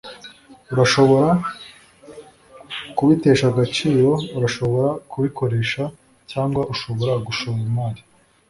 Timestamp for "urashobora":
0.73-1.29, 4.37-4.89